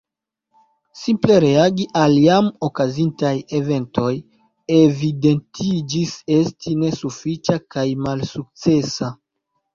Simple 1.01 1.33
reagi 1.43 1.83
al 2.03 2.15
jam 2.21 2.47
okazintaj 2.67 3.33
eventoj 3.59 4.09
evidentiĝis 4.79 6.17
esti 6.39 6.75
nesufiĉa 6.83 7.61
kaj 7.77 7.87
malsukcesa. 8.09 9.15